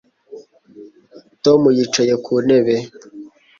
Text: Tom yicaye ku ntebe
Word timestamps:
Tom 1.43 1.61
yicaye 1.77 2.13
ku 2.25 2.33
ntebe 2.45 2.75